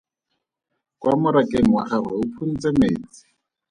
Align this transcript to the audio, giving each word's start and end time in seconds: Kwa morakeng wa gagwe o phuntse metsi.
Kwa 0.99 1.13
morakeng 1.21 1.69
wa 1.75 1.83
gagwe 1.89 2.13
o 2.21 2.23
phuntse 2.33 2.69
metsi. 2.79 3.21